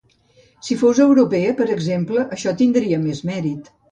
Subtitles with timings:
[0.67, 3.71] Si fos europea, per exemple, això tindria més mèrit.